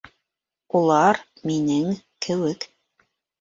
[0.79, 1.19] Улар
[1.51, 1.93] минең
[2.29, 2.67] кеүек.